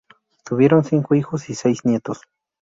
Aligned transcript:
Tuvieron 0.45 0.83
cinco 0.83 1.13
hijos 1.13 1.47
y 1.51 1.53
seis 1.53 1.85
nietos. 1.85 2.21